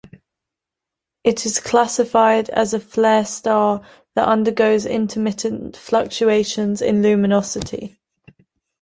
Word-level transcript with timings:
It 1.23 1.45
is 1.45 1.59
classified 1.59 2.49
as 2.49 2.73
a 2.73 2.79
flare 2.79 3.23
star 3.23 3.83
that 4.15 4.27
undergoes 4.27 4.87
intermittent 4.87 5.77
fluctuations 5.77 6.81
in 6.81 7.03
luminosity. 7.03 7.99